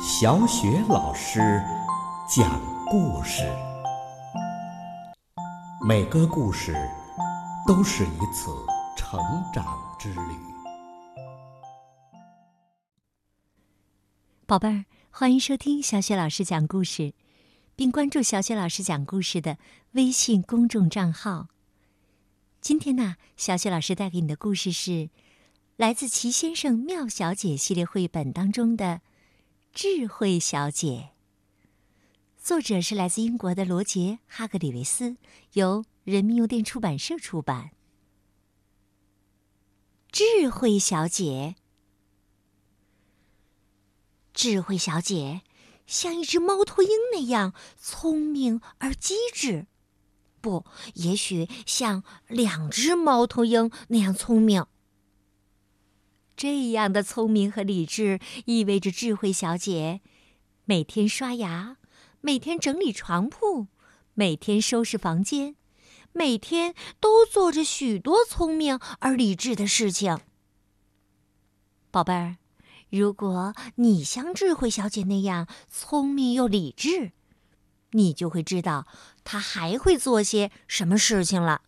[0.00, 1.40] 小雪老师
[2.28, 3.42] 讲故事，
[5.84, 6.72] 每个故事
[7.66, 8.48] 都是一次
[8.96, 9.20] 成
[9.52, 10.20] 长之旅。
[14.46, 17.12] 宝贝儿，欢迎收听小雪老师讲故事，
[17.74, 19.58] 并关注小雪老师讲故事的
[19.92, 21.48] 微信公众账号。
[22.60, 25.10] 今天呢，小雪老师带给你的故事是
[25.76, 29.00] 来自《齐先生妙小姐》系列绘本当中的。
[29.80, 31.10] 智慧小姐。
[32.36, 35.16] 作者是来自英国的罗杰·哈格里维斯，
[35.52, 37.70] 由人民邮电出版社出版。
[40.10, 41.54] 智慧小姐，
[44.34, 45.42] 智慧小姐
[45.86, 49.68] 像一只猫头鹰那样聪明而机智，
[50.40, 54.66] 不，也许像两只猫头鹰那样聪明。
[56.38, 60.00] 这样的聪明和理智，意味着智慧小姐
[60.66, 61.78] 每天刷牙，
[62.20, 63.66] 每天整理床铺，
[64.14, 65.56] 每天收拾房间，
[66.12, 70.20] 每天都做着许多聪明而理智的事情。
[71.90, 72.36] 宝贝儿，
[72.88, 77.10] 如果你像智慧小姐那样聪明又理智，
[77.90, 78.86] 你就会知道
[79.24, 81.62] 她还会做些什么事情了。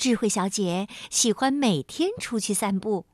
[0.00, 3.04] 智慧小姐喜欢每天出去散步。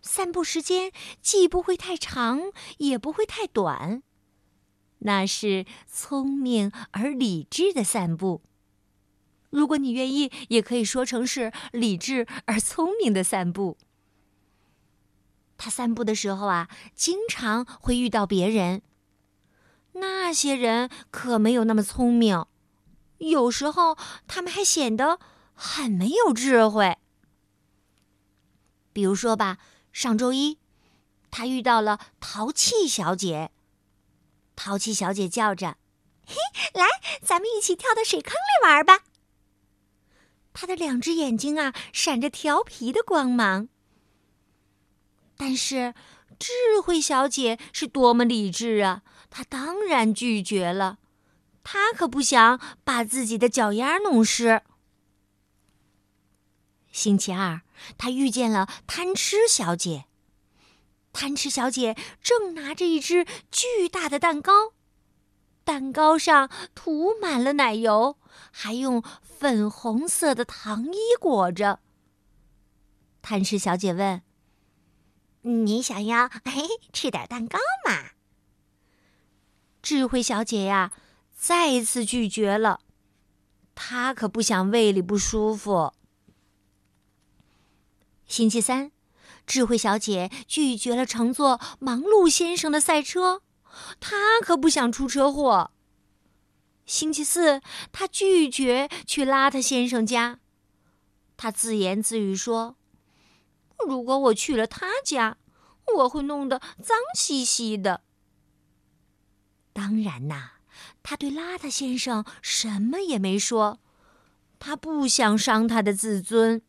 [0.00, 4.04] 散步时间既不会太长，也不会太短，
[5.00, 8.40] 那是聪明而理智的散步。
[9.50, 13.76] 如果你愿意，也可以说成是理智而聪明的散步。
[15.58, 18.82] 他散步的时候啊，经常会遇到别人。
[19.94, 22.46] 那些人可没有那么聪明，
[23.18, 25.18] 有时候他们还显得。
[25.62, 26.96] 很没有智慧。
[28.94, 29.58] 比如说吧，
[29.92, 30.58] 上周一，
[31.30, 33.50] 他遇到了淘气小姐。
[34.56, 35.76] 淘气小姐叫着
[36.26, 36.34] ：“嘿，
[36.72, 36.86] 来，
[37.20, 39.00] 咱们一起跳到水坑里玩吧。”
[40.54, 43.68] 她的两只眼睛啊，闪着调皮的光芒。
[45.36, 45.94] 但是，
[46.38, 49.02] 智慧小姐是多么理智啊！
[49.28, 50.98] 她当然拒绝了。
[51.62, 54.62] 她可不想把自己的脚丫弄湿。
[56.90, 57.62] 星期二，
[57.96, 60.06] 他遇见了贪吃小姐。
[61.12, 64.72] 贪吃小姐正拿着一只巨大的蛋糕，
[65.64, 68.16] 蛋糕上涂满了奶油，
[68.52, 71.80] 还用粉红色的糖衣裹着。
[73.22, 74.22] 贪吃小姐问
[75.42, 78.10] ：“你想要嘿吃点蛋糕吗？”
[79.82, 80.92] 智慧小姐呀，
[81.36, 82.80] 再一次拒绝了。
[83.74, 85.92] 她可不想胃里不舒服。
[88.30, 88.92] 星期三，
[89.44, 93.42] 智慧小姐拒绝了乘坐忙碌先生的赛车，
[93.98, 95.72] 她可不想出车祸。
[96.86, 100.38] 星期四，她拒绝去邋遢先生家，
[101.36, 102.76] 她自言自语说
[103.84, 105.38] ：“如果我去了他家，
[105.96, 108.02] 我会弄得脏兮兮的。”
[109.74, 110.50] 当然呐，
[111.02, 113.80] 她对邋遢先生什么也没说，
[114.60, 116.62] 她不想伤他的自尊。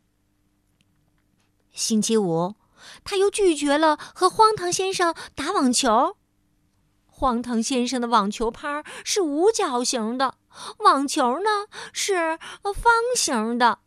[1.72, 2.56] 星期五，
[3.04, 6.18] 他又拒绝了和荒唐先生打网球。
[7.06, 10.36] 荒唐先生的网球拍是五角形的，
[10.80, 13.80] 网球呢是方形的。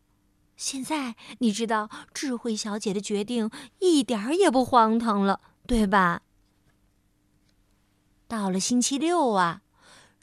[0.56, 3.50] 现在你知道智慧小姐的决定
[3.81, 6.22] 一点儿也不荒唐了，对吧？
[8.28, 9.62] 到了星期六啊，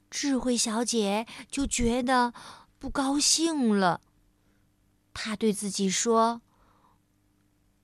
[0.10, 2.34] 智慧小姐就觉得
[2.80, 4.00] 不高兴了。
[5.14, 6.42] 她对自己说。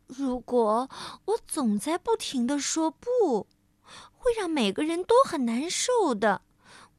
[0.08, 0.90] 如果
[1.26, 3.46] 我总在不停的说不，
[4.14, 6.42] 会让每个人都很难受的，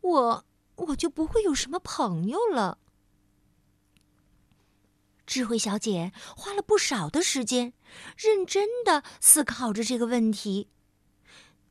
[0.02, 0.44] 我
[0.76, 2.78] 我就不会有什么朋友了。
[5.26, 7.72] 智慧小姐花了不少的时间，
[8.16, 10.68] 认真的思考着这个问题。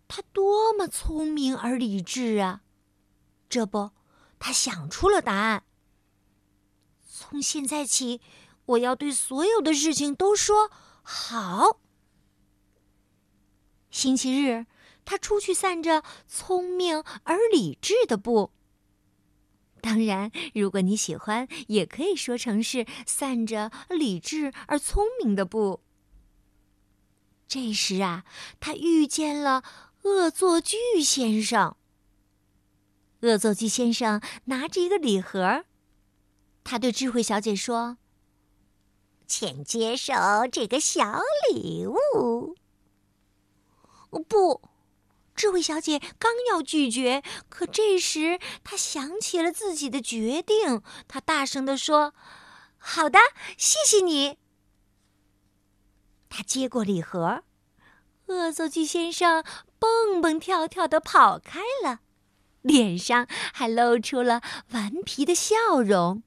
[0.07, 2.61] 她多么聪明而理智啊！
[3.47, 3.91] 这不，
[4.39, 5.63] 她想出了答案。
[7.07, 8.21] 从现在起，
[8.65, 10.71] 我要对所有的事情都说。
[11.09, 11.79] 好，
[13.89, 14.65] 星期日，
[15.05, 18.51] 他出去散着聪明而理智的步。
[19.79, 25.81] 当然，如果你喜欢，也可以说成是散着理智而聪明的步。
[27.47, 28.25] 这时啊，
[28.59, 29.63] 他遇见了
[30.01, 31.77] 恶作剧先生。
[33.21, 35.63] 恶作剧先生拿着一个礼盒，
[36.65, 37.97] 他对智慧小姐说。
[39.27, 40.13] 请接受
[40.51, 41.21] 这个小
[41.53, 42.55] 礼物。
[44.27, 44.61] 不，
[45.35, 52.15] 智慧小姐刚要拒绝，可这时她想起了自己的决定，她大声地说
[52.79, 53.19] ：“好的，
[53.57, 54.37] 谢谢你。”
[56.29, 57.43] 她接过礼盒，
[58.27, 59.43] 恶作剧先生
[59.77, 61.99] 蹦蹦跳跳的跑开了，
[62.61, 64.41] 脸上还露出了
[64.71, 66.23] 顽皮的笑容。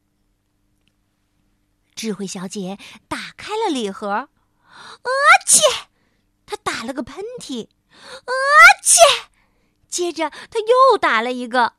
[1.95, 2.79] 智慧小姐
[3.09, 4.29] 打开了礼盒，啊
[5.47, 5.61] 切！
[6.47, 7.69] 她打了个喷嚏。
[8.01, 8.33] 啊
[8.83, 9.01] 切！
[9.89, 11.75] 接着她又打了一个，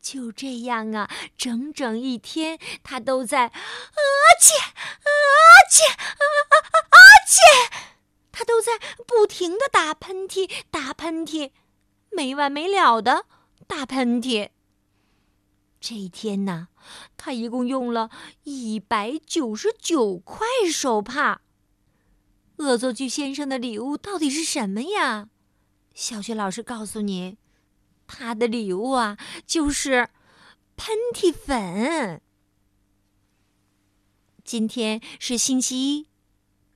[0.00, 3.52] 就这样啊，整整一天，她都在啊
[4.40, 5.10] 切啊
[5.70, 6.24] 切啊
[6.90, 6.98] 啊
[7.28, 7.40] 切，
[8.32, 11.52] 他都在不停的打喷嚏，打喷嚏，
[12.10, 13.26] 没完没了的
[13.66, 14.50] 打喷嚏。
[15.80, 16.68] 这一天呢，
[17.16, 18.10] 他一共用了
[18.44, 21.42] 一百九十九块手帕。
[22.56, 25.28] 恶作剧先生的礼物到底是什么呀？
[25.94, 27.36] 小学老师告诉你，
[28.06, 30.08] 他的礼物啊，就是
[30.76, 32.20] 喷嚏粉。
[34.42, 36.08] 今天是星期一，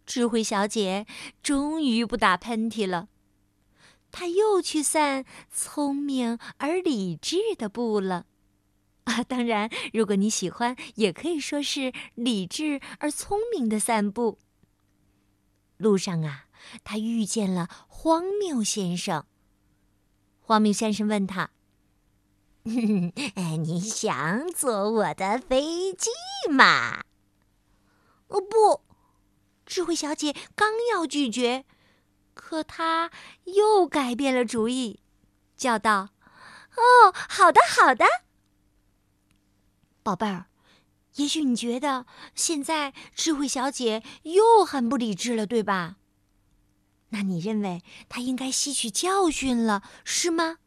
[0.05, 1.07] 智慧小姐
[1.43, 3.09] 终于不打喷嚏了，
[4.11, 8.27] 她又去散聪明而理智的步了。
[9.27, 14.39] 当然，如果你喜欢，也可以说是理智而聪明的散步。
[15.77, 16.47] 路上啊。
[16.85, 19.25] 他遇见了荒谬先生。
[20.41, 21.53] 荒谬先生问他
[22.65, 26.11] ：“你想坐我的飞机
[26.51, 27.03] 吗
[28.29, 28.83] ？”“哦，不！”
[29.65, 31.65] 智慧小姐刚要拒绝，
[32.35, 33.11] 可她
[33.45, 35.01] 又改变了主意，
[35.57, 36.11] 叫道
[36.77, 38.05] ：“哦，好的，好的，
[40.03, 40.47] 宝贝儿。
[41.17, 45.97] 也许你觉得现在智慧小姐又很不理智了，对吧？”
[47.13, 50.59] 那你认为她应该吸取教训了，是吗？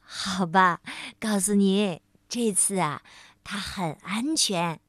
[0.00, 0.80] 好吧，
[1.18, 3.02] 告诉你，这次啊，
[3.42, 4.80] 她很安全，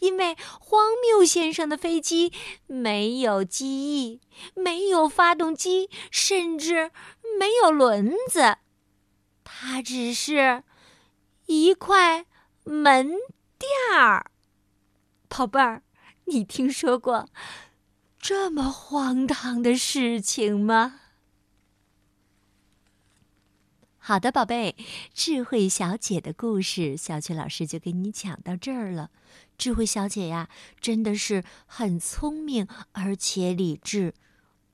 [0.00, 2.32] 因为荒谬先生的飞机
[2.66, 4.20] 没有机翼，
[4.54, 6.90] 没有发动机，甚至
[7.38, 8.56] 没有轮子，
[9.44, 10.64] 它只是
[11.46, 12.26] 一块
[12.64, 13.08] 门
[13.58, 14.30] 垫儿。
[15.28, 15.82] 宝贝儿，
[16.26, 17.28] 你听说过？
[18.18, 21.00] 这么荒唐的事情吗？
[23.98, 24.76] 好的，宝贝，
[25.12, 29.10] 智慧小姐的故事，小雪老师就给你讲到这儿了。
[29.58, 30.48] 智慧小姐呀，
[30.80, 34.14] 真的是很聪明而且理智。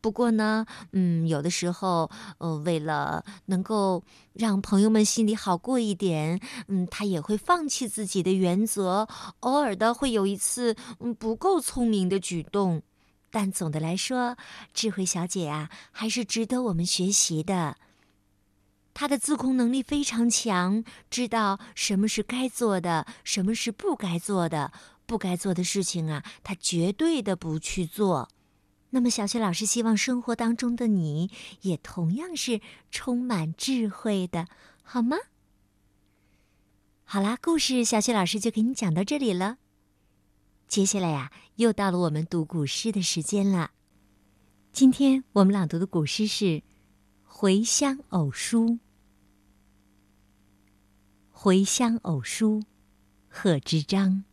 [0.02, 4.02] 不过呢，嗯，有的时候，呃，为了能够
[4.34, 9.08] 让朋友们心里好过一点，嗯，她也会放弃自己的原则，
[9.40, 12.82] 偶尔的会有一次，嗯，不够聪明的举动。
[13.30, 14.36] 但总的来说，
[14.74, 17.76] 智慧小姐啊，还是值得我们学习的。
[18.92, 24.72] 她的自控能力非常强，知道什么是该做的，什么是不该做的。
[25.06, 28.28] 不该做的事情啊，她绝对的不去做。
[28.94, 31.30] 那么，小雪老师希望生活当中的你
[31.62, 32.60] 也同样是
[32.90, 34.48] 充满智慧的，
[34.82, 35.16] 好吗？
[37.04, 39.56] 好啦，故事小雪老师就给你讲到这里了。
[40.68, 43.70] 接下来呀，又到了我们读古诗的时间了。
[44.72, 46.44] 今天我们朗读的古诗是
[47.24, 48.66] 《回乡偶书》。
[51.30, 52.60] 《回乡偶书》，
[53.28, 54.24] 贺知章。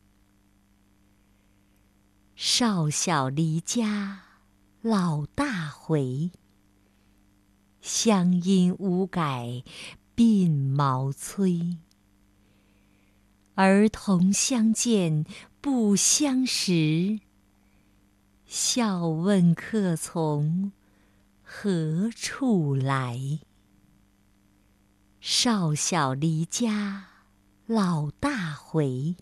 [2.35, 4.28] 少小离家
[4.81, 6.31] 老大回，
[7.81, 9.63] 乡音无改
[10.15, 11.77] 鬓毛衰。
[13.55, 15.25] 儿童相见。
[15.61, 17.19] 不相识，
[18.45, 20.71] 笑问客从
[21.43, 23.41] 何处来。
[25.19, 27.07] 少小离家
[27.65, 29.17] 老大回，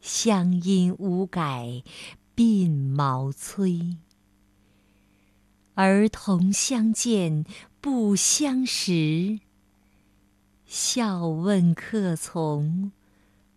[0.00, 1.82] 乡音无改
[2.36, 3.98] 鬓毛衰。
[5.74, 7.44] 儿童相见
[7.80, 9.40] 不相识，
[10.64, 12.92] 笑问客从。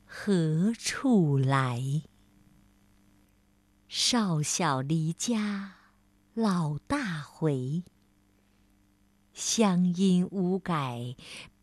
[0.04, 2.02] 何处来？
[3.88, 5.76] 少小离家
[6.34, 7.84] 老大回，
[9.34, 11.16] 乡音无改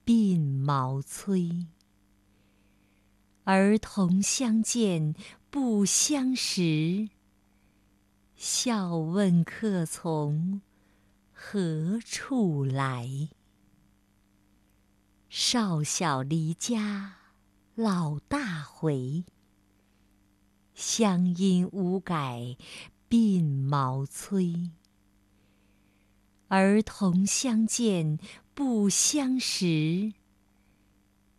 [0.07, 1.67] 鬓毛衰。
[3.43, 5.15] 儿童相见
[5.51, 7.09] 不相识，
[8.47, 10.61] 笑问客从
[11.33, 13.31] 何处来。
[15.31, 17.17] 少小离家。
[17.75, 19.25] 老大回，
[20.75, 22.59] 乡音无改
[23.09, 24.71] 鬓毛衰。
[26.49, 28.19] 儿童相见
[28.53, 30.13] 不相识，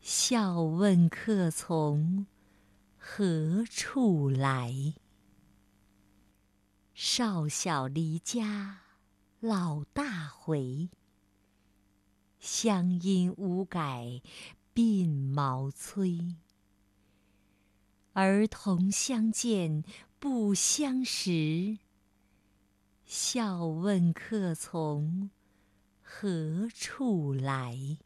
[0.01, 2.25] 笑问客从
[2.97, 4.95] 何处来。
[6.97, 8.83] 少小离家
[9.41, 10.87] 老大回，
[12.39, 14.21] 乡音无改
[14.73, 16.37] 鬓毛衰。
[18.13, 19.83] 儿童相见
[20.19, 21.79] 不相识，
[23.05, 25.31] 笑问客从
[26.01, 27.97] 何处来。